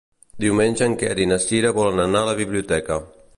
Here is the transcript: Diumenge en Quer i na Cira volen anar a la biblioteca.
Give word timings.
Diumenge 0.45 0.87
en 0.91 0.95
Quer 1.03 1.11
i 1.25 1.27
na 1.33 1.39
Cira 1.45 1.75
volen 1.77 2.05
anar 2.07 2.25
a 2.25 2.31
la 2.31 2.35
biblioteca. 2.41 2.99